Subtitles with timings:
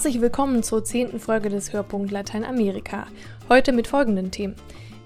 [0.00, 3.06] Herzlich willkommen zur zehnten Folge des Hörpunkt Lateinamerika.
[3.50, 4.54] Heute mit folgenden Themen.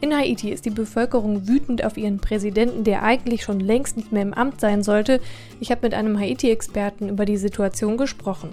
[0.01, 4.23] In Haiti ist die Bevölkerung wütend auf ihren Präsidenten, der eigentlich schon längst nicht mehr
[4.23, 5.21] im Amt sein sollte.
[5.59, 8.51] Ich habe mit einem Haiti-Experten über die Situation gesprochen.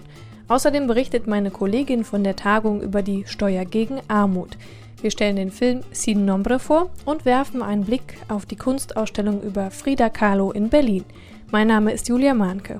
[0.48, 4.58] Außerdem berichtet meine Kollegin von der Tagung über die Steuer gegen Armut.
[5.00, 9.70] Wir stellen den Film Sin Nombre vor und werfen einen Blick auf die Kunstausstellung über
[9.70, 11.06] Frida Kahlo in Berlin.
[11.51, 12.79] Mein Name ist Julia Mahnke.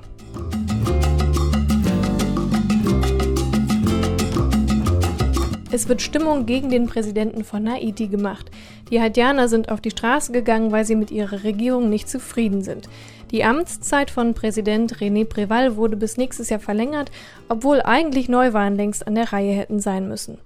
[5.74, 8.50] Es wird Stimmung gegen den Präsidenten von Haiti gemacht.
[8.90, 12.90] Die Haitianer sind auf die Straße gegangen, weil sie mit ihrer Regierung nicht zufrieden sind.
[13.30, 17.10] Die Amtszeit von Präsident René Preval wurde bis nächstes Jahr verlängert,
[17.48, 20.36] obwohl eigentlich Neuwahlen längst an der Reihe hätten sein müssen.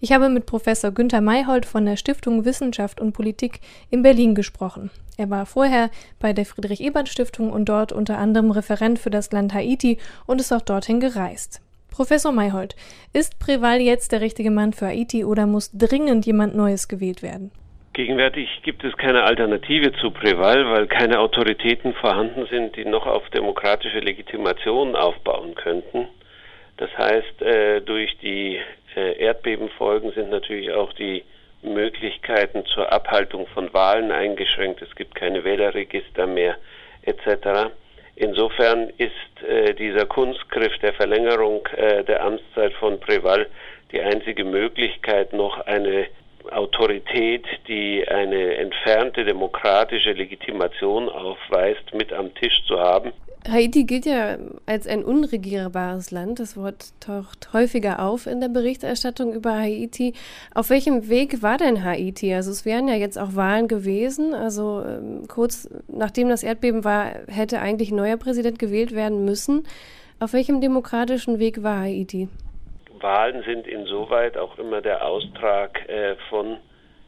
[0.00, 3.60] Ich habe mit Professor Günther Mayhold von der Stiftung Wissenschaft und Politik
[3.90, 4.90] in Berlin gesprochen.
[5.18, 9.98] Er war vorher bei der Friedrich-Ebert-Stiftung und dort unter anderem Referent für das Land Haiti
[10.24, 11.60] und ist auch dorthin gereist.
[11.90, 12.76] Professor Mayhold,
[13.12, 17.50] ist Preval jetzt der richtige Mann für Haiti oder muss dringend jemand Neues gewählt werden?
[17.92, 23.28] Gegenwärtig gibt es keine Alternative zu Preval, weil keine Autoritäten vorhanden sind, die noch auf
[23.30, 26.06] demokratische Legitimation aufbauen könnten.
[26.76, 28.60] Das heißt, äh, durch die
[28.96, 31.24] äh, Erdbebenfolgen sind natürlich auch die
[31.62, 34.80] Möglichkeiten zur Abhaltung von Wahlen eingeschränkt.
[34.82, 36.56] Es gibt keine Wählerregister mehr
[37.02, 37.70] etc.
[38.20, 43.46] Insofern ist äh, dieser Kunstgriff der Verlängerung äh, der Amtszeit von Preval
[43.92, 46.06] die einzige Möglichkeit, noch eine
[46.50, 53.14] Autorität, die eine entfernte demokratische Legitimation aufweist, mit am Tisch zu haben.
[53.48, 56.40] Haiti gilt ja als ein unregierbares Land.
[56.40, 60.12] Das Wort taucht häufiger auf in der Berichterstattung über Haiti.
[60.54, 62.34] Auf welchem Weg war denn Haiti?
[62.34, 64.34] Also es wären ja jetzt auch Wahlen gewesen.
[64.34, 69.66] Also ähm, kurz nachdem das Erdbeben war, hätte eigentlich ein neuer Präsident gewählt werden müssen.
[70.18, 72.28] Auf welchem demokratischen Weg war Haiti?
[73.00, 76.58] Wahlen sind insoweit auch immer der Austrag äh, von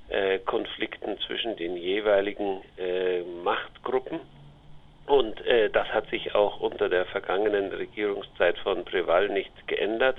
[0.09, 4.21] äh, Konflikten zwischen den jeweiligen äh, Machtgruppen
[5.13, 10.17] und äh, das hat sich auch unter der vergangenen Regierungszeit von Preval nicht geändert.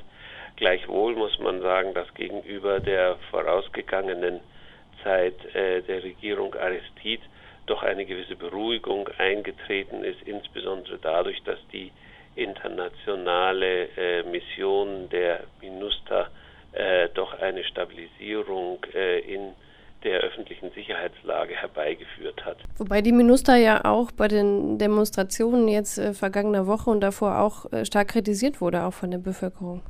[0.56, 4.40] Gleichwohl muss man sagen, dass gegenüber der vorausgegangenen
[5.04, 7.24] Zeit äh, der Regierung Aristide
[7.66, 11.92] doch eine gewisse Beruhigung eingetreten ist, insbesondere dadurch, dass die
[12.36, 16.28] internationale äh, Mission der MINUSTA
[16.74, 19.56] äh, doch eine Stabilisierung äh, in
[20.04, 22.58] der öffentlichen Sicherheitslage herbeigeführt hat.
[22.78, 27.72] Wobei die MINUSTA ja auch bei den Demonstrationen jetzt äh, vergangener Woche und davor auch
[27.72, 29.82] äh, stark kritisiert wurde, auch von der Bevölkerung.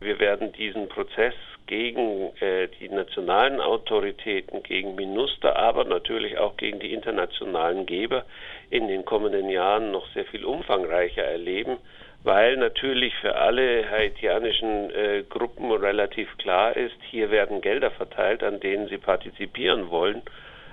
[0.00, 1.34] Wir werden diesen Prozess
[1.66, 8.24] gegen äh, die nationalen Autoritäten, gegen MINUSTA, aber natürlich auch gegen die internationalen Geber
[8.70, 11.78] in den kommenden Jahren noch sehr viel umfangreicher erleben
[12.24, 18.60] weil natürlich für alle haitianischen äh, Gruppen relativ klar ist, hier werden Gelder verteilt, an
[18.60, 20.22] denen sie partizipieren wollen.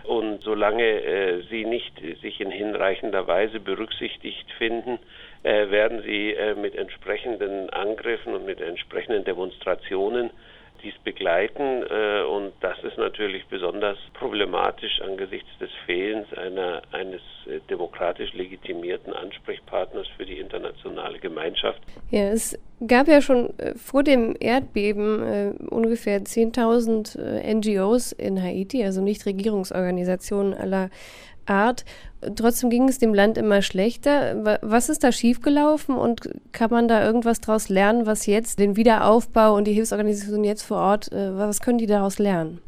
[0.03, 4.97] Und solange äh, sie nicht sich in hinreichender Weise berücksichtigt finden,
[5.43, 10.31] äh, werden sie äh, mit entsprechenden Angriffen und mit entsprechenden Demonstrationen
[10.83, 11.83] dies begleiten.
[11.83, 19.13] Äh, und das ist natürlich besonders problematisch angesichts des Fehlens einer, eines äh, demokratisch legitimierten
[19.13, 21.81] Ansprechpartners für die internationale Gemeinschaft.
[22.09, 28.41] Ja, es gab ja schon äh, vor dem Erdbeben äh, ungefähr 10.000 äh, NGOs in
[28.41, 30.89] Haiti, also Nichtregierungsorganisationen aller
[31.45, 31.85] Art.
[32.35, 34.59] Trotzdem ging es dem Land immer schlechter.
[34.61, 39.55] Was ist da schiefgelaufen und kann man da irgendwas daraus lernen, was jetzt den Wiederaufbau
[39.55, 42.61] und die Hilfsorganisationen jetzt vor Ort, äh, was können die daraus lernen?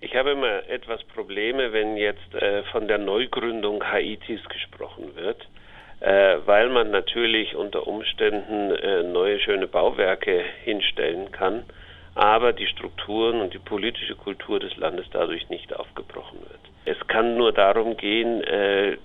[0.00, 5.48] Ich habe immer etwas Probleme, wenn jetzt äh, von der Neugründung Haitis gesprochen wird,
[6.00, 8.68] äh, weil man natürlich unter Umständen
[9.12, 11.64] neue schöne Bauwerke hinstellen kann,
[12.16, 16.60] aber die Strukturen und die politische Kultur des Landes dadurch nicht aufgebrochen wird.
[16.86, 18.96] Es kann nur darum gehen, äh,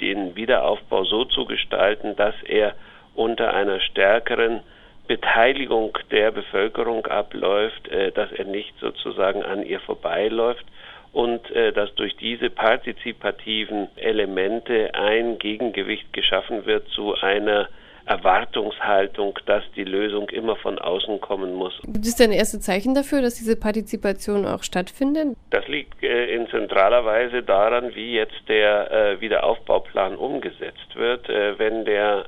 [0.00, 2.74] den Wiederaufbau so zu gestalten, dass er
[3.14, 4.60] unter einer stärkeren
[5.08, 10.64] Beteiligung der Bevölkerung abläuft, äh, dass er nicht sozusagen an ihr vorbeiläuft
[11.12, 17.68] und äh, dass durch diese partizipativen Elemente ein Gegengewicht geschaffen wird zu einer
[18.10, 21.80] Erwartungshaltung, dass die Lösung immer von außen kommen muss.
[21.84, 25.36] Gibt es denn erste Zeichen dafür, dass diese Partizipation auch stattfindet?
[25.50, 31.28] Das liegt äh, in zentraler Weise daran, wie jetzt der äh, Wiederaufbauplan umgesetzt wird.
[31.28, 32.24] Äh, wenn der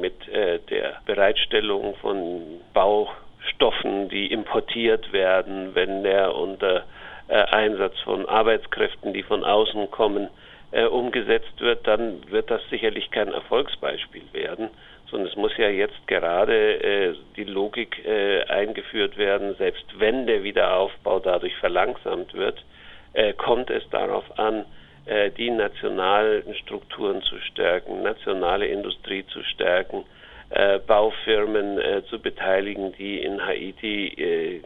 [0.00, 2.40] mit äh, der Bereitstellung von
[2.72, 6.84] Baustoffen, die importiert werden, wenn der unter
[7.28, 10.28] äh, Einsatz von Arbeitskräften, die von außen kommen,
[10.70, 14.70] äh, umgesetzt wird, dann wird das sicherlich kein Erfolgsbeispiel werden
[15.10, 20.42] sondern es muss ja jetzt gerade äh, die Logik äh, eingeführt werden, selbst wenn der
[20.42, 22.64] Wiederaufbau dadurch verlangsamt wird,
[23.12, 24.64] äh, kommt es darauf an,
[25.06, 30.04] äh, die nationalen Strukturen zu stärken, nationale Industrie zu stärken,
[30.50, 34.60] äh, Baufirmen äh, zu beteiligen, die in Haiti äh,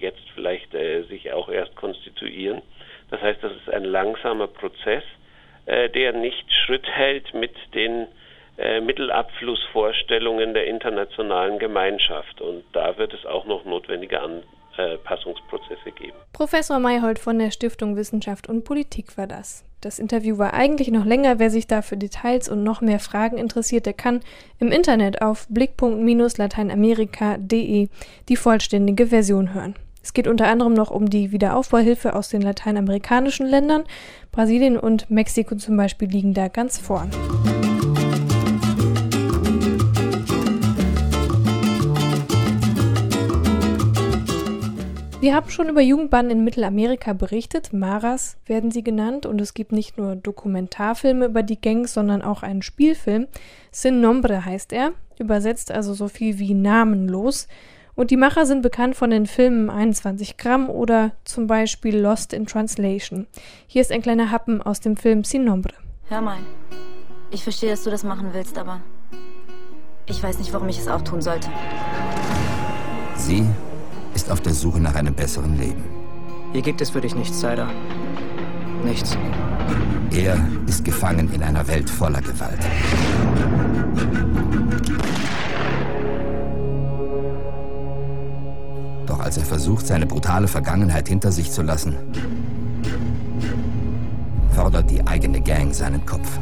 [0.00, 2.62] jetzt vielleicht äh, sich auch erst konstituieren.
[3.10, 5.04] Das heißt, das ist ein langsamer Prozess,
[5.66, 8.06] äh, der nicht Schritt hält mit den
[8.58, 12.40] äh, Mittelabflussvorstellungen der internationalen Gemeinschaft.
[12.40, 16.16] Und da wird es auch noch notwendige Anpassungsprozesse geben.
[16.32, 19.66] Professor Mayhold von der Stiftung Wissenschaft und Politik war das.
[19.82, 21.38] Das Interview war eigentlich noch länger.
[21.38, 24.20] Wer sich da für Details und noch mehr Fragen interessiert, der kann
[24.58, 27.88] im Internet auf blickpunkt-lateinamerika.de
[28.28, 29.74] die vollständige Version hören.
[30.02, 33.84] Es geht unter anderem noch um die Wiederaufbauhilfe aus den lateinamerikanischen Ländern.
[34.30, 37.10] Brasilien und Mexiko zum Beispiel liegen da ganz vorn.
[45.26, 47.72] Wir haben schon über Jugendbahnen in Mittelamerika berichtet.
[47.72, 49.26] Maras werden sie genannt.
[49.26, 53.26] Und es gibt nicht nur Dokumentarfilme über die Gangs, sondern auch einen Spielfilm.
[53.72, 57.48] Sin Nombre heißt er, übersetzt also so viel wie namenlos.
[57.96, 62.46] Und die Macher sind bekannt von den Filmen 21 Gramm oder zum Beispiel Lost in
[62.46, 63.26] Translation.
[63.66, 65.74] Hier ist ein kleiner Happen aus dem Film Sin Nombre.
[66.08, 66.38] Hör mal,
[67.32, 68.80] ich verstehe, dass du das machen willst, aber
[70.06, 71.48] ich weiß nicht, warum ich es auch tun sollte.
[73.16, 73.44] Sie
[74.16, 75.84] ist auf der Suche nach einem besseren Leben.
[76.52, 77.68] Hier gibt es für dich nichts, Sider.
[78.82, 79.14] Nichts.
[80.10, 82.58] Er ist gefangen in einer Welt voller Gewalt.
[89.04, 91.94] Doch als er versucht, seine brutale Vergangenheit hinter sich zu lassen,
[94.54, 96.38] fordert die eigene Gang seinen Kopf.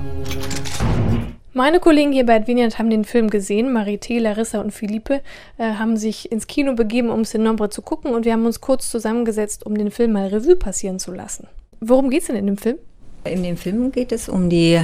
[1.57, 3.73] Meine Kollegen hier bei Adveniat haben den Film gesehen.
[3.73, 5.21] Marité, Larissa und Philippe
[5.57, 8.61] äh, haben sich ins Kino begeben, um Sin Nombre zu gucken und wir haben uns
[8.61, 11.47] kurz zusammengesetzt, um den Film mal Revue passieren zu lassen.
[11.79, 12.79] Worum geht es denn in dem Film?
[13.23, 14.81] In dem Film geht es um die,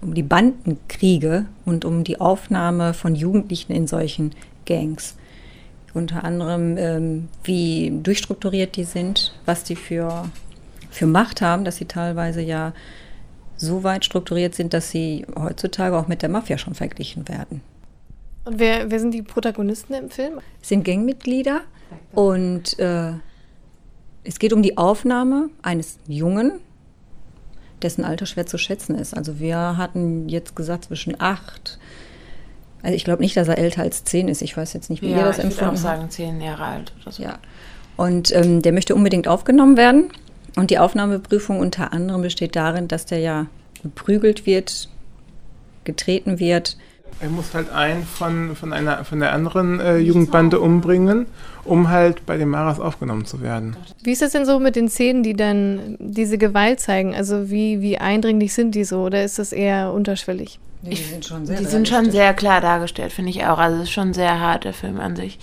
[0.00, 4.34] um die Bandenkriege und um die Aufnahme von Jugendlichen in solchen
[4.64, 5.14] Gangs.
[5.92, 10.30] Unter anderem, ähm, wie durchstrukturiert die sind, was die für,
[10.90, 12.72] für Macht haben, dass sie teilweise ja
[13.58, 17.60] so weit strukturiert sind, dass sie heutzutage auch mit der Mafia schon verglichen werden.
[18.44, 20.40] Und wer, wer sind die Protagonisten im Film?
[20.62, 21.60] Es sind Gangmitglieder
[22.12, 23.12] und äh,
[24.24, 26.52] es geht um die Aufnahme eines Jungen,
[27.82, 29.14] dessen Alter schwer zu schätzen ist.
[29.14, 31.78] Also wir hatten jetzt gesagt zwischen acht,
[32.82, 34.40] also ich glaube nicht, dass er älter als zehn ist.
[34.40, 35.98] Ich weiß jetzt nicht, wie ja, ihr das ich empfunden würde auch habt.
[35.98, 37.22] sagen, zehn Jahre alt oder so.
[37.22, 37.38] Ja.
[37.96, 40.10] Und ähm, der möchte unbedingt aufgenommen werden.
[40.56, 43.46] Und die Aufnahmeprüfung unter anderem besteht darin, dass der ja
[43.82, 44.88] geprügelt wird,
[45.84, 46.76] getreten wird.
[47.20, 51.26] Er muss halt einen von, von, einer, von der anderen äh, Jugendbande umbringen,
[51.64, 53.76] um halt bei den Maras aufgenommen zu werden.
[54.04, 57.14] Wie ist das denn so mit den Szenen, die dann diese Gewalt zeigen?
[57.14, 60.60] Also wie, wie eindringlich sind die so oder ist das eher unterschwellig?
[60.82, 63.58] Die sind schon Die sind schon sehr klar dargestellt, finde ich auch.
[63.58, 65.40] Also es ist schon sehr hart, der Film an sich.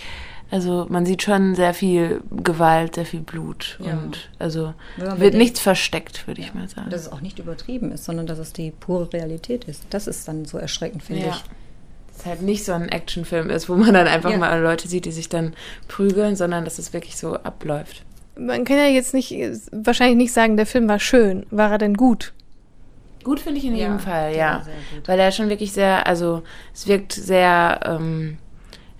[0.51, 3.93] Also man sieht schon sehr viel Gewalt, sehr viel Blut Ja.
[3.93, 6.89] und also man wird bedenkt- nichts versteckt, würde ich mal sagen.
[6.89, 9.83] Dass es auch nicht übertrieben ist, sondern dass es die pure Realität ist.
[9.89, 11.29] Das ist dann so erschreckend, finde Ja.
[11.29, 11.43] ich.
[12.07, 14.37] Dass es halt nicht so ein Actionfilm ist, wo man dann einfach Ja.
[14.37, 15.53] mal Leute sieht, die sich dann
[15.87, 18.03] prügeln, sondern dass es wirklich so abläuft.
[18.37, 19.33] Man kann ja jetzt nicht,
[19.71, 21.45] wahrscheinlich nicht sagen, der Film war schön.
[21.51, 22.33] War er denn gut?
[23.23, 24.63] Gut finde ich in Ja, jedem Fall, ja.
[25.07, 28.37] Weil er schon wirklich sehr, also es wirkt sehr ähm,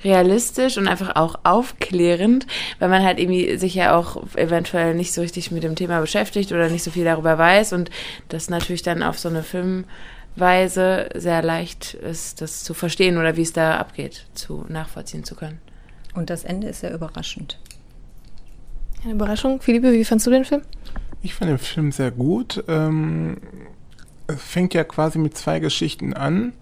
[0.05, 2.47] realistisch und einfach auch aufklärend,
[2.79, 6.51] weil man halt irgendwie sich ja auch eventuell nicht so richtig mit dem Thema beschäftigt
[6.51, 7.89] oder nicht so viel darüber weiß und
[8.29, 13.41] das natürlich dann auf so eine Filmweise sehr leicht ist, das zu verstehen oder wie
[13.41, 15.59] es da abgeht, zu nachvollziehen zu können.
[16.13, 17.59] Und das Ende ist sehr überraschend.
[19.03, 19.61] Eine Überraschung.
[19.61, 20.61] Philippe, wie fandst du den Film?
[21.21, 22.63] Ich fand den Film sehr gut.
[22.67, 23.37] Ähm,
[24.27, 26.53] es fängt ja quasi mit zwei Geschichten an.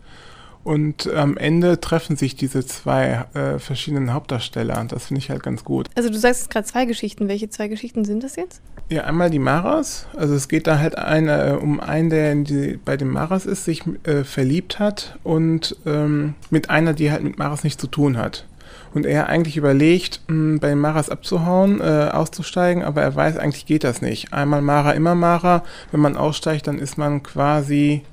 [0.64, 4.86] Und am Ende treffen sich diese zwei äh, verschiedenen Hauptdarsteller.
[4.88, 5.90] Das finde ich halt ganz gut.
[5.96, 7.28] Also du sagst jetzt gerade zwei Geschichten.
[7.28, 8.62] Welche zwei Geschichten sind das jetzt?
[8.90, 10.08] Ja, einmal die Maras.
[10.16, 13.66] Also es geht da halt eine, äh, um einen, der die, bei den Maras ist,
[13.66, 18.18] sich äh, verliebt hat und ähm, mit einer, die halt mit Maras nichts zu tun
[18.18, 18.46] hat.
[18.94, 23.66] Und er eigentlich überlegt, mh, bei den Maras abzuhauen, äh, auszusteigen, aber er weiß, eigentlich
[23.66, 24.34] geht das nicht.
[24.34, 25.64] Einmal Mara, immer Mara.
[25.92, 28.04] Wenn man aussteigt, dann ist man quasi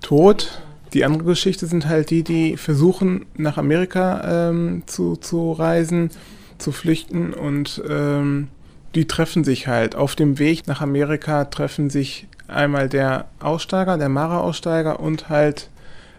[0.00, 0.60] tot.
[0.96, 6.10] Die andere Geschichte sind halt die, die versuchen, nach Amerika ähm, zu, zu reisen,
[6.56, 8.48] zu flüchten und ähm,
[8.94, 9.94] die treffen sich halt.
[9.94, 15.68] Auf dem Weg nach Amerika treffen sich einmal der Aussteiger, der Mara-Aussteiger und halt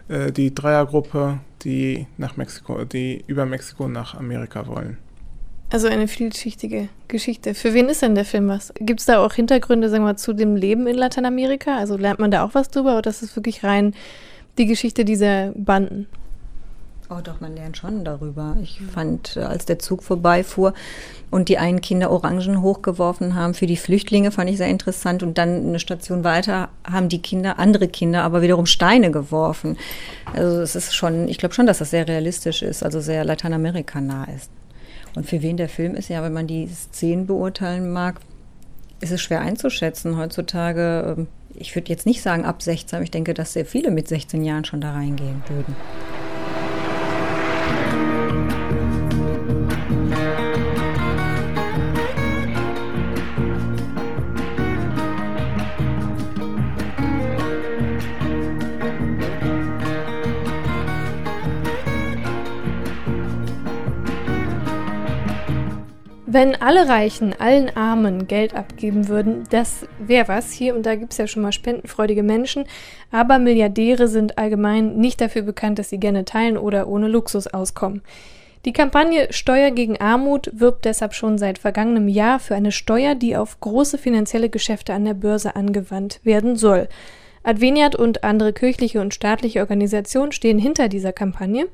[0.06, 4.96] äh, die Dreiergruppe die nach Mexiko, die über Mexiko nach Amerika wollen.
[5.70, 7.54] Also eine vielschichtige Geschichte.
[7.54, 8.72] Für wen ist denn der Film was?
[8.78, 11.76] Gibt es da auch Hintergründe, sagen wir mal, zu dem Leben in Lateinamerika?
[11.76, 13.92] Also lernt man da auch was drüber oder ist es wirklich rein
[14.58, 16.06] die Geschichte dieser Banden?
[17.10, 18.58] Oh doch, man lernt schon darüber.
[18.62, 20.74] Ich fand, als der Zug vorbeifuhr
[21.30, 25.22] und die einen Kinder Orangen hochgeworfen haben für die Flüchtlinge, fand ich sehr interessant.
[25.22, 29.78] Und dann eine Station weiter haben die Kinder, andere Kinder, aber wiederum Steine geworfen.
[30.34, 34.02] Also es ist schon, ich glaube schon, dass das sehr realistisch ist, also sehr Lateinamerika
[34.02, 34.50] nah ist.
[35.14, 38.20] Und für wen der Film ist, ja, wenn man die Szenen beurteilen mag,
[39.00, 41.26] ist es schwer einzuschätzen heutzutage.
[41.60, 44.44] Ich würde jetzt nicht sagen ab 16, aber ich denke, dass sehr viele mit 16
[44.44, 45.74] Jahren schon da reingehen würden.
[66.38, 70.52] Wenn alle Reichen allen Armen Geld abgeben würden, das wäre was.
[70.52, 72.64] Hier und da gibt es ja schon mal spendenfreudige Menschen,
[73.10, 78.02] aber Milliardäre sind allgemein nicht dafür bekannt, dass sie gerne teilen oder ohne Luxus auskommen.
[78.64, 83.36] Die Kampagne Steuer gegen Armut wirbt deshalb schon seit vergangenem Jahr für eine Steuer, die
[83.36, 86.86] auf große finanzielle Geschäfte an der Börse angewandt werden soll.
[87.42, 91.66] Adveniat und andere kirchliche und staatliche Organisationen stehen hinter dieser Kampagne.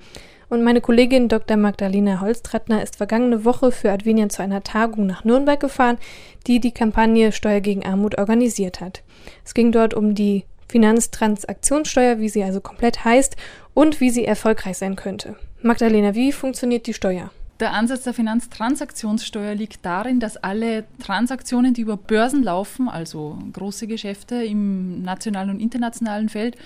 [0.48, 1.56] Und meine Kollegin Dr.
[1.56, 5.98] Magdalena Holstrattner ist vergangene Woche für Advenian zu einer Tagung nach Nürnberg gefahren,
[6.46, 9.02] die die Kampagne Steuer gegen Armut organisiert hat.
[9.44, 13.36] Es ging dort um die Finanztransaktionssteuer, wie sie also komplett heißt
[13.74, 15.36] und wie sie erfolgreich sein könnte.
[15.62, 17.30] Magdalena, wie funktioniert die Steuer?
[17.60, 23.86] Der Ansatz der Finanztransaktionssteuer liegt darin, dass alle Transaktionen, die über Börsen laufen, also große
[23.86, 26.56] Geschäfte im nationalen und internationalen Feld,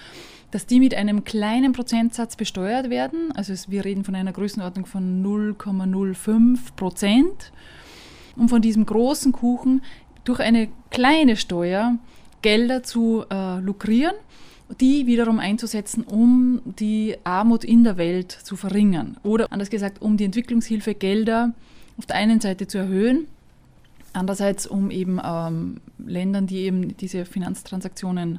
[0.51, 3.33] dass die mit einem kleinen Prozentsatz besteuert werden.
[3.33, 7.53] Also wir reden von einer Größenordnung von 0,05 Prozent.
[8.37, 9.83] Und von diesem großen Kuchen
[10.25, 11.99] durch eine kleine Steuer
[12.41, 14.15] Gelder zu äh, lukrieren,
[14.81, 19.17] die wiederum einzusetzen, um die Armut in der Welt zu verringern.
[19.23, 21.53] Oder anders gesagt, um die Entwicklungshilfe Gelder
[21.97, 23.27] auf der einen Seite zu erhöhen,
[24.13, 28.39] andererseits um eben ähm, Ländern, die eben diese Finanztransaktionen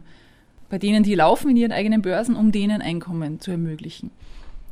[0.69, 4.11] bei denen die laufen in ihren eigenen Börsen, um denen Einkommen zu ermöglichen.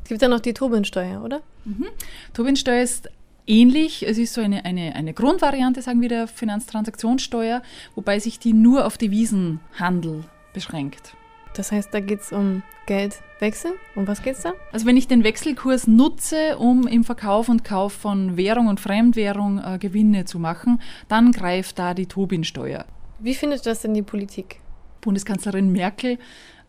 [0.04, 1.42] Es gibt ja noch die Tobin-Steuer, oder?
[1.64, 1.86] Mhm.
[2.32, 3.10] Tobin-Steuer ist
[3.46, 4.06] ähnlich.
[4.06, 7.62] Es ist so eine, eine, eine Grundvariante, sagen wir, der Finanztransaktionssteuer,
[7.94, 11.14] wobei sich die nur auf Devisenhandel beschränkt.
[11.54, 13.72] Das heißt, da geht es um Geldwechsel.
[13.96, 14.52] Um was geht es da?
[14.72, 19.58] Also wenn ich den Wechselkurs nutze, um im Verkauf und Kauf von Währung und Fremdwährung
[19.58, 22.84] äh, Gewinne zu machen, dann greift da die Tobin-Steuer.
[23.18, 24.60] Wie findet das denn die Politik?
[25.00, 26.18] Bundeskanzlerin Merkel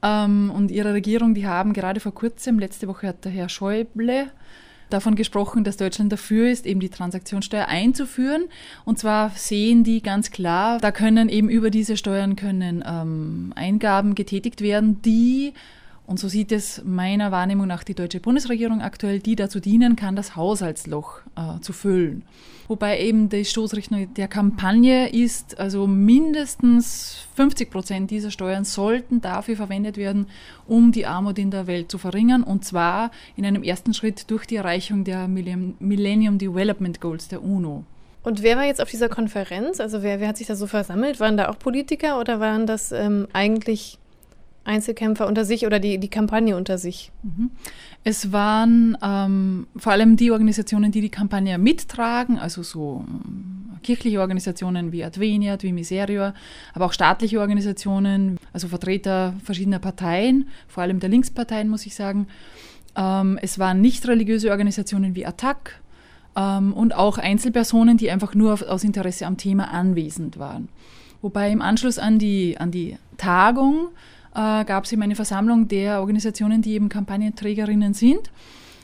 [0.02, 4.28] ähm, und ihre Regierung, die haben gerade vor kurzem, letzte Woche hat der Herr Schäuble
[4.90, 8.46] davon gesprochen, dass Deutschland dafür ist, eben die Transaktionssteuer einzuführen.
[8.86, 14.16] Und zwar sehen die ganz klar, da können eben über diese Steuern können ähm, Eingaben
[14.16, 15.54] getätigt werden, die
[16.10, 20.16] und so sieht es meiner Wahrnehmung nach die deutsche Bundesregierung aktuell, die dazu dienen kann,
[20.16, 22.24] das Haushaltsloch äh, zu füllen.
[22.68, 29.56] Wobei eben die Stoßrichtung der Kampagne ist, also mindestens 50 Prozent dieser Steuern sollten dafür
[29.56, 30.26] verwendet werden,
[30.66, 32.42] um die Armut in der Welt zu verringern.
[32.42, 37.84] Und zwar in einem ersten Schritt durch die Erreichung der Millennium Development Goals der UNO.
[38.24, 39.80] Und wer war jetzt auf dieser Konferenz?
[39.80, 41.20] Also wer, wer hat sich da so versammelt?
[41.20, 44.00] Waren da auch Politiker oder waren das ähm, eigentlich
[44.70, 47.12] Einzelkämpfer unter sich oder die, die Kampagne unter sich?
[47.24, 47.52] Mhm.
[48.04, 54.22] Es waren ähm, vor allem die Organisationen, die die Kampagne mittragen, also so ähm, kirchliche
[54.22, 56.34] Organisationen wie Adveniat, wie Miserior,
[56.74, 62.28] aber auch staatliche Organisationen, also Vertreter verschiedener Parteien, vor allem der Linksparteien, muss ich sagen.
[62.96, 65.82] Ähm, es waren nicht religiöse Organisationen wie ATTAC
[66.36, 70.70] ähm, und auch Einzelpersonen, die einfach nur auf, aus Interesse am Thema anwesend waren.
[71.22, 73.90] Wobei im Anschluss an die, an die Tagung
[74.34, 78.32] äh, gab es eben eine Versammlung der Organisationen, die eben Kampagnenträgerinnen sind.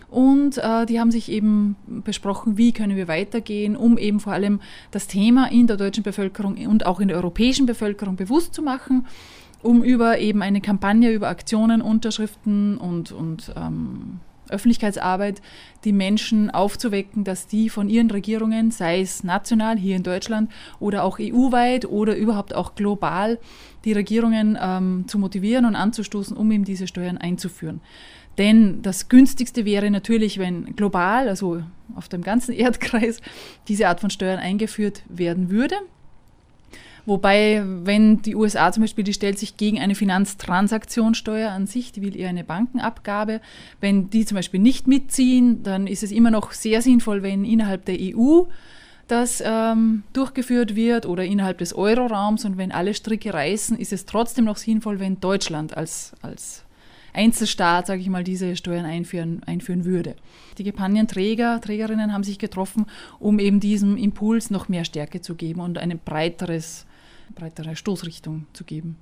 [0.10, 1.76] Und äh, die haben sich eben
[2.06, 4.62] besprochen, wie können wir weitergehen, um eben vor allem
[4.92, 9.08] das Thema in der deutschen Bevölkerung und auch in der europäischen Bevölkerung bewusst zu machen,
[9.62, 15.42] um über eben eine Kampagne, über Aktionen, Unterschriften und, und ähm, Öffentlichkeitsarbeit
[15.84, 21.04] die Menschen aufzuwecken, dass die von ihren Regierungen, sei es national hier in Deutschland oder
[21.04, 23.40] auch EU-weit oder überhaupt auch global,
[23.84, 27.82] die Regierungen ähm, zu motivieren und anzustoßen, um eben diese Steuern einzuführen.
[28.38, 31.64] Denn das günstigste wäre natürlich, wenn global, also
[31.96, 33.22] auf dem ganzen Erdkreis,
[33.68, 35.76] diese Art von Steuern eingeführt werden würde.
[37.06, 42.02] Wobei, wenn die USA zum Beispiel, die stellt sich gegen eine Finanztransaktionssteuer an sich, die
[42.02, 43.42] will eher eine Bankenabgabe.
[43.80, 47.86] Wenn die zum Beispiel nicht mitziehen, dann ist es immer noch sehr sinnvoll, wenn innerhalb
[47.86, 48.44] der EU
[49.08, 54.06] das ähm, durchgeführt wird oder innerhalb des Euroraums und wenn alle Stricke reißen, ist es
[54.06, 56.66] trotzdem noch sinnvoll, wenn Deutschland als, als
[57.16, 60.16] Einzelstaat, sage ich mal, diese Steuern einführen, einführen würde.
[60.58, 62.86] Die Kampagnenträger, Trägerinnen haben sich getroffen,
[63.20, 66.85] um eben diesem Impuls noch mehr Stärke zu geben und eine breiteres,
[67.34, 68.98] breitere Stoßrichtung zu geben.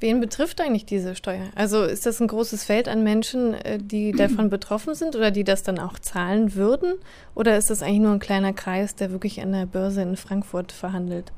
[0.00, 1.46] Wen betrifft eigentlich diese Steuer?
[1.56, 5.44] Also ist das ein großes Feld an Menschen, äh, die davon betroffen sind oder die
[5.44, 6.94] das dann auch zahlen würden?
[7.34, 10.72] Oder ist das eigentlich nur ein kleiner Kreis, der wirklich an der Börse in Frankfurt
[10.72, 11.32] verhandelt?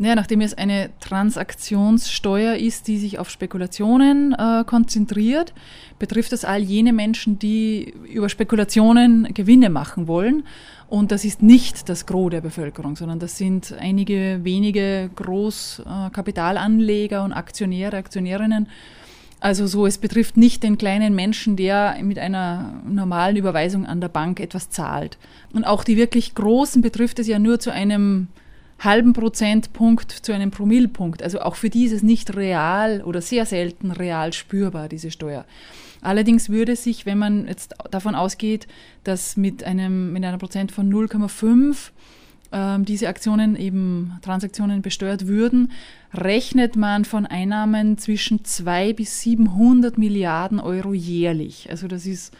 [0.00, 5.52] Naja, nachdem es eine Transaktionssteuer ist, die sich auf Spekulationen äh, konzentriert,
[5.98, 10.44] betrifft das all jene Menschen, die über Spekulationen Gewinne machen wollen.
[10.88, 17.24] Und das ist nicht das Gros der Bevölkerung, sondern das sind einige wenige Großkapitalanleger äh,
[17.24, 18.68] und Aktionäre, Aktionärinnen.
[19.38, 24.08] Also so, es betrifft nicht den kleinen Menschen, der mit einer normalen Überweisung an der
[24.08, 25.18] Bank etwas zahlt.
[25.52, 28.28] Und auch die wirklich Großen betrifft es ja nur zu einem
[28.80, 31.22] halben Prozentpunkt zu einem Promillpunkt.
[31.22, 35.44] Also auch für die ist es nicht real oder sehr selten real spürbar, diese Steuer.
[36.02, 38.66] Allerdings würde sich, wenn man jetzt davon ausgeht,
[39.04, 41.90] dass mit einem, mit einer Prozent von 0,5
[42.52, 45.72] ähm, diese Aktionen eben Transaktionen besteuert würden,
[46.14, 51.68] rechnet man von Einnahmen zwischen 2 bis 700 Milliarden Euro jährlich.
[51.70, 52.34] Also das ist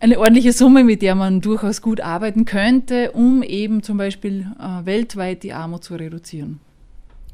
[0.00, 4.86] eine ordentliche Summe, mit der man durchaus gut arbeiten könnte, um eben zum Beispiel äh,
[4.86, 6.60] weltweit die Armut zu reduzieren.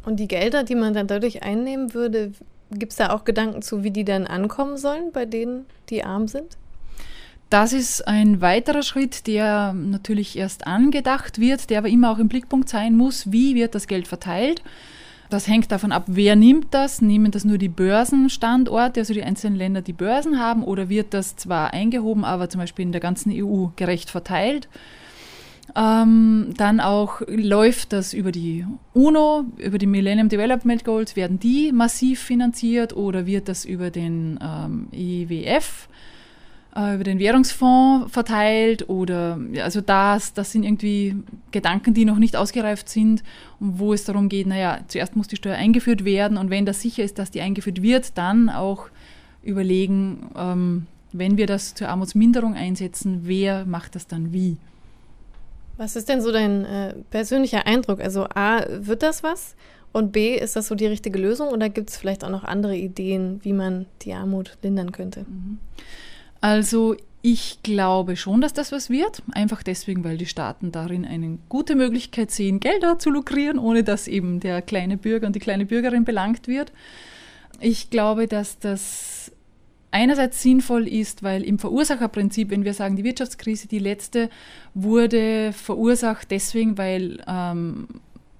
[0.04, 2.32] Und die Gelder, die man dann dadurch einnehmen würde,
[2.70, 6.28] gibt es da auch Gedanken zu, wie die dann ankommen sollen bei denen, die arm
[6.28, 6.56] sind?
[7.50, 12.28] Das ist ein weiterer Schritt, der natürlich erst angedacht wird, der aber immer auch im
[12.28, 14.62] Blickpunkt sein muss, wie wird das Geld verteilt.
[15.34, 17.02] Das hängt davon ab, wer nimmt das?
[17.02, 21.34] Nehmen das nur die Börsenstandorte, also die einzelnen Länder, die Börsen haben, oder wird das
[21.34, 24.68] zwar eingehoben, aber zum Beispiel in der ganzen EU gerecht verteilt?
[25.74, 31.72] Ähm, dann auch läuft das über die UNO, über die Millennium Development Goals, werden die
[31.72, 35.88] massiv finanziert oder wird das über den ähm, IWF
[36.76, 41.16] äh, über den Währungsfonds verteilt oder also das, das sind irgendwie
[41.50, 43.22] Gedanken, die noch nicht ausgereift sind
[43.60, 46.80] und wo es darum geht, naja, zuerst muss die Steuer eingeführt werden und wenn das
[46.80, 48.88] sicher ist, dass die eingeführt wird, dann auch
[49.42, 54.56] überlegen, ähm, wenn wir das zur Armutsminderung einsetzen, wer macht das dann wie?
[55.76, 58.00] Was ist denn so dein äh, persönlicher Eindruck?
[58.00, 59.54] Also A, wird das was?
[59.92, 62.76] Und B, ist das so die richtige Lösung oder gibt es vielleicht auch noch andere
[62.76, 65.20] Ideen, wie man die Armut lindern könnte?
[65.20, 65.58] Mhm.
[66.44, 69.22] Also ich glaube schon, dass das was wird.
[69.32, 74.06] Einfach deswegen, weil die Staaten darin eine gute Möglichkeit sehen, Gelder zu lukrieren, ohne dass
[74.08, 76.70] eben der kleine Bürger und die kleine Bürgerin belangt wird.
[77.60, 79.32] Ich glaube, dass das
[79.90, 84.28] einerseits sinnvoll ist, weil im Verursacherprinzip, wenn wir sagen, die Wirtschaftskrise, die letzte,
[84.74, 87.88] wurde verursacht deswegen, weil ähm,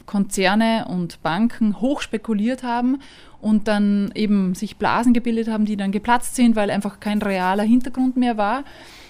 [0.05, 2.99] Konzerne und Banken hoch spekuliert haben
[3.45, 7.63] und dann eben sich Blasen gebildet haben, die dann geplatzt sind, weil einfach kein realer
[7.63, 8.65] Hintergrund mehr war.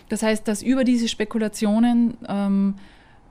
[0.08, 2.74] Das heißt, dass über diese Spekulationen ähm,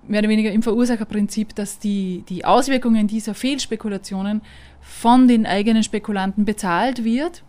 [0.08, 4.42] mehr oder weniger im Verursacherprinzip, dass die, die Auswirkungen dieser Fehlspekulationen
[4.80, 7.44] von den eigenen Spekulanten bezahlt wird.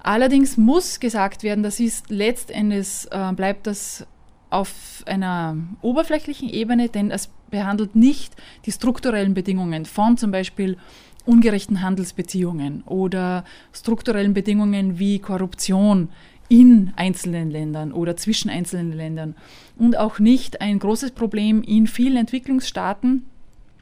[0.00, 4.06] Allerdings muss gesagt werden, das ist letztendlich, äh, bleibt das
[4.50, 8.36] auf einer oberflächlichen Ebene, denn es behandelt nicht
[8.66, 10.76] die strukturellen Bedingungen von zum Beispiel
[11.28, 16.08] ungerechten Handelsbeziehungen oder strukturellen Bedingungen wie Korruption
[16.48, 19.36] in einzelnen Ländern oder zwischen einzelnen Ländern.
[19.76, 23.26] Und auch nicht ein großes Problem in vielen Entwicklungsstaaten,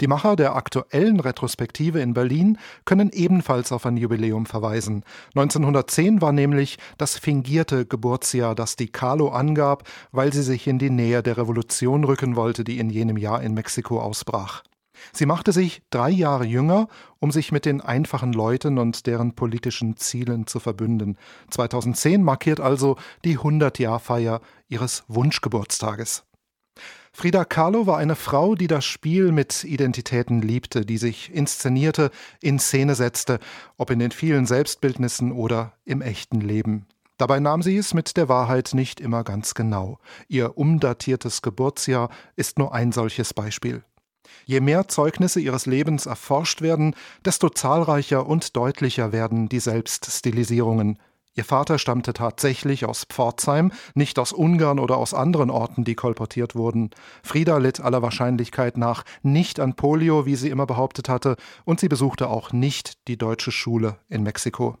[0.00, 5.04] Die Macher der aktuellen Retrospektive in Berlin können ebenfalls auf ein Jubiläum verweisen.
[5.34, 10.90] 1910 war nämlich das fingierte Geburtsjahr, das die Kahlo angab, weil sie sich in die
[10.90, 14.62] Nähe der Revolution rücken wollte, die in jenem Jahr in Mexiko ausbrach.
[15.12, 19.96] Sie machte sich drei Jahre jünger, um sich mit den einfachen Leuten und deren politischen
[19.96, 21.16] Zielen zu verbünden.
[21.50, 26.24] 2010 markiert also die 100-Jahr-Feier ihres Wunschgeburtstages.
[27.12, 32.10] Frida Kahlo war eine Frau, die das Spiel mit Identitäten liebte, die sich inszenierte,
[32.40, 33.40] in Szene setzte,
[33.76, 36.86] ob in den vielen Selbstbildnissen oder im echten Leben.
[37.18, 39.98] Dabei nahm sie es mit der Wahrheit nicht immer ganz genau.
[40.28, 43.84] Ihr umdatiertes Geburtsjahr ist nur ein solches Beispiel.
[44.46, 50.98] Je mehr Zeugnisse ihres Lebens erforscht werden, desto zahlreicher und deutlicher werden die Selbststilisierungen.
[51.34, 56.56] Ihr Vater stammte tatsächlich aus Pforzheim, nicht aus Ungarn oder aus anderen Orten, die kolportiert
[56.56, 56.90] wurden.
[57.22, 61.88] Frieda litt aller Wahrscheinlichkeit nach nicht an Polio, wie sie immer behauptet hatte, und sie
[61.88, 64.76] besuchte auch nicht die deutsche Schule in Mexiko.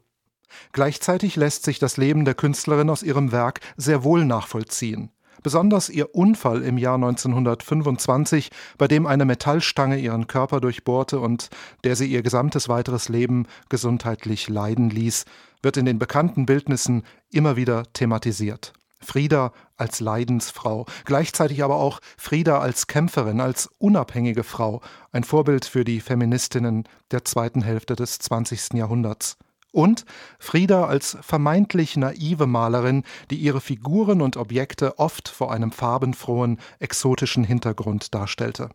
[0.72, 5.12] Gleichzeitig lässt sich das Leben der Künstlerin aus ihrem Werk sehr wohl nachvollziehen.
[5.42, 11.48] Besonders ihr Unfall im Jahr 1925, bei dem eine Metallstange ihren Körper durchbohrte und
[11.84, 15.24] der sie ihr gesamtes weiteres Leben gesundheitlich leiden ließ,
[15.62, 18.72] wird in den bekannten Bildnissen immer wieder thematisiert.
[19.02, 25.84] Frieda als Leidensfrau, gleichzeitig aber auch Frieda als Kämpferin, als unabhängige Frau, ein Vorbild für
[25.84, 28.74] die Feministinnen der zweiten Hälfte des 20.
[28.74, 29.38] Jahrhunderts.
[29.72, 30.04] Und
[30.38, 37.44] Frieda als vermeintlich naive Malerin, die ihre Figuren und Objekte oft vor einem farbenfrohen, exotischen
[37.44, 38.70] Hintergrund darstellte.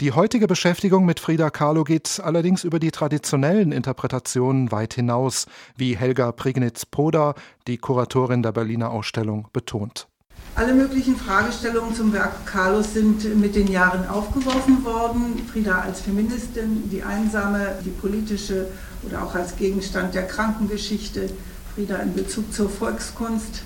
[0.00, 5.96] Die heutige Beschäftigung mit Frida Kahlo geht allerdings über die traditionellen Interpretationen weit hinaus, wie
[5.96, 7.34] Helga Prignitz-Poda,
[7.68, 10.08] die Kuratorin der Berliner Ausstellung, betont.
[10.54, 15.40] Alle möglichen Fragestellungen zum Werk Carlos sind mit den Jahren aufgeworfen worden.
[15.50, 18.66] Frida als Feministin, die einsame, die politische
[19.02, 21.30] oder auch als Gegenstand der Krankengeschichte.
[21.74, 23.62] Frida in Bezug zur Volkskunst,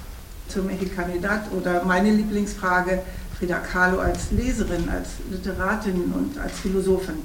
[0.49, 3.03] zur Mexicanidad oder meine Lieblingsfrage,
[3.37, 7.17] Frida Kahlo als Leserin, als Literatin und als Philosophin.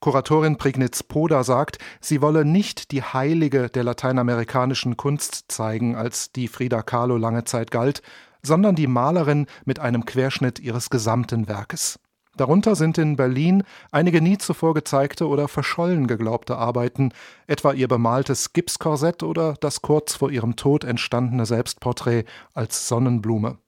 [0.00, 6.48] Kuratorin Prignitz Poda sagt, sie wolle nicht die Heilige der lateinamerikanischen Kunst zeigen, als die
[6.48, 8.02] Frida Kahlo lange Zeit galt,
[8.42, 11.98] sondern die Malerin mit einem Querschnitt ihres gesamten Werkes.
[12.36, 17.12] Darunter sind in Berlin einige nie zuvor gezeigte oder verschollen geglaubte Arbeiten,
[17.46, 23.58] etwa ihr bemaltes Gipskorsett oder das kurz vor ihrem Tod entstandene Selbstporträt als Sonnenblume.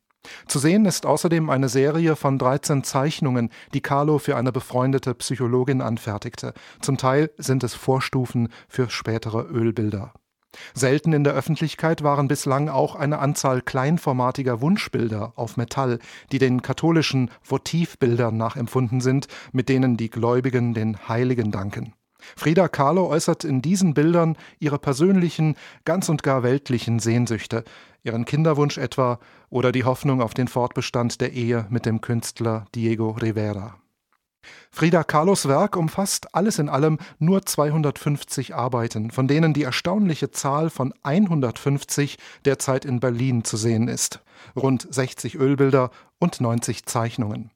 [0.46, 5.81] Zu sehen ist außerdem eine Serie von 13 Zeichnungen, die Carlo für eine befreundete Psychologin
[5.81, 6.52] anfertigte.
[6.81, 10.12] Zum Teil sind es Vorstufen für spätere Ölbilder.
[10.74, 15.98] Selten in der Öffentlichkeit waren bislang auch eine Anzahl kleinformatiger Wunschbilder auf Metall,
[16.32, 21.94] die den katholischen Votivbildern nachempfunden sind, mit denen die Gläubigen den Heiligen danken.
[22.37, 27.64] Frida Kahlo äußert in diesen Bildern ihre persönlichen, ganz und gar weltlichen Sehnsüchte,
[28.02, 29.18] ihren Kinderwunsch etwa
[29.50, 33.76] oder die Hoffnung auf den Fortbestand der Ehe mit dem Künstler Diego Rivera.
[34.70, 40.70] Frida Kahlos Werk umfasst alles in allem nur 250 Arbeiten, von denen die erstaunliche Zahl
[40.70, 44.20] von 150 derzeit in Berlin zu sehen ist,
[44.55, 47.51] rund 60 Ölbilder und 90 Zeichnungen.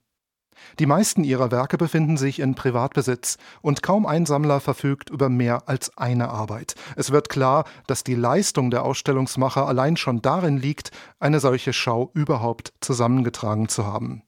[0.79, 5.69] Die meisten ihrer Werke befinden sich in Privatbesitz und kaum ein Sammler verfügt über mehr
[5.69, 6.75] als eine Arbeit.
[6.97, 12.11] Es wird klar, dass die Leistung der Ausstellungsmacher allein schon darin liegt, eine solche Schau
[12.15, 14.23] überhaupt zusammengetragen zu haben.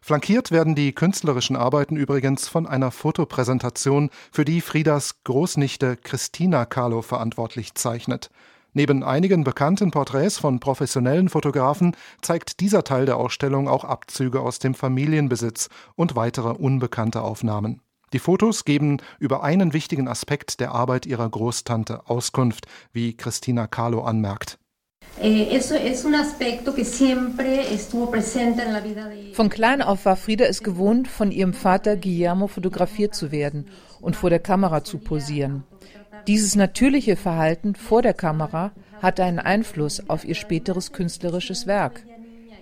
[0.00, 7.02] Flankiert werden die künstlerischen Arbeiten übrigens von einer Fotopräsentation, für die Friedas Großnichte Christina Kahlo
[7.02, 8.30] verantwortlich zeichnet.
[8.72, 14.58] Neben einigen bekannten Porträts von professionellen Fotografen zeigt dieser Teil der Ausstellung auch Abzüge aus
[14.58, 17.80] dem Familienbesitz und weitere unbekannte Aufnahmen.
[18.12, 24.02] Die Fotos geben über einen wichtigen Aspekt der Arbeit ihrer Großtante Auskunft, wie Christina Kahlo
[24.02, 24.58] anmerkt.
[25.22, 25.60] Eh,
[29.32, 33.66] von klein auf war Frieda es gewohnt, von ihrem Vater Guillermo fotografiert zu werden
[34.00, 35.64] und vor der Kamera zu posieren.
[36.26, 42.04] Dieses natürliche Verhalten vor der Kamera hatte einen Einfluss auf ihr späteres künstlerisches Werk.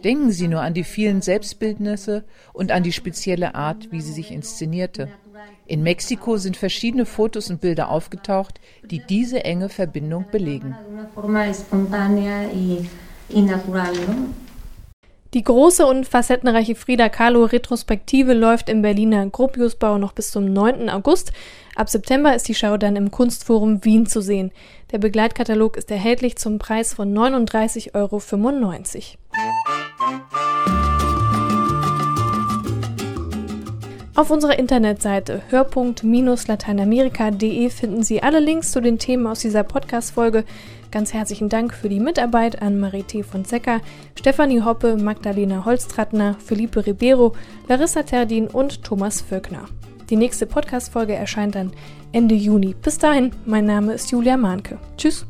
[0.04, 4.30] Denken Sie nur an die vielen Selbstbildnisse und an die spezielle Art, wie sie sich
[4.30, 5.08] inszenierte.
[5.66, 10.76] In Mexiko sind verschiedene Fotos und Bilder aufgetaucht, die diese enge Verbindung belegen.
[15.32, 20.88] Die große und facettenreiche Frida Kahlo Retrospektive läuft im Berliner Gropiusbau noch bis zum 9.
[20.88, 21.32] August.
[21.74, 24.52] Ab September ist die Schau dann im Kunstforum Wien zu sehen.
[24.92, 29.73] Der Begleitkatalog ist erhältlich zum Preis von 39,95 Euro.
[34.16, 40.44] Auf unserer Internetseite hörpunkt-lateinamerika.de finden Sie alle Links zu den Themen aus dieser Podcast-Folge.
[40.92, 43.80] Ganz herzlichen Dank für die Mitarbeit an Marité von Secker,
[44.16, 47.34] Stefanie Hoppe, Magdalena Holztrattner, Felipe Ribeiro,
[47.66, 49.64] Larissa Terdin und Thomas Völkner.
[50.10, 51.72] Die nächste Podcast-Folge erscheint dann
[52.12, 52.76] Ende Juni.
[52.80, 54.78] Bis dahin, mein Name ist Julia Mahnke.
[54.96, 55.26] Tschüss.